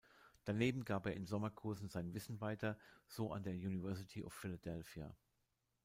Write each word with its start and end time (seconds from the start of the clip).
Daneben 0.45 0.83
gab 0.83 1.05
er 1.05 1.13
in 1.13 1.27
Sommerkursen 1.27 1.87
sein 1.87 2.15
Wissen 2.15 2.41
weiter, 2.41 2.75
so 3.05 3.31
an 3.31 3.43
der 3.43 3.53
University 3.53 4.23
of 4.23 4.33
Philadelphia. 4.33 5.15